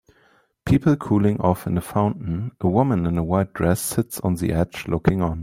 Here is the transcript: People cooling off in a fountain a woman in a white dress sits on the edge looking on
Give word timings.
People 0.65 0.95
cooling 0.95 1.39
off 1.41 1.67
in 1.67 1.77
a 1.77 1.81
fountain 1.81 2.53
a 2.59 2.67
woman 2.67 3.05
in 3.05 3.19
a 3.19 3.23
white 3.23 3.53
dress 3.53 3.79
sits 3.79 4.19
on 4.21 4.33
the 4.33 4.51
edge 4.51 4.87
looking 4.87 5.21
on 5.21 5.39